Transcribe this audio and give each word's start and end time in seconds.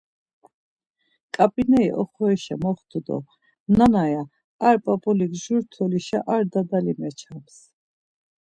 Ǩap̌ineri 1.33 1.91
oxorişa 2.01 2.55
moxtu 2.63 2.99
do, 3.05 3.17
Nana, 3.77 4.03
ya, 4.13 4.23
ar 4.67 4.75
p̌ap̌ulik 4.83 5.33
jur 5.43 5.61
tolişa 5.71 6.19
ar 6.33 6.43
dadali 6.51 6.93
meçams. 6.99 7.55